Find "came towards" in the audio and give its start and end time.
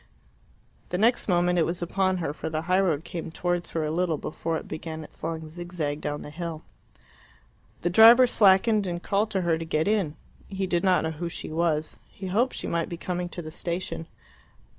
3.03-3.69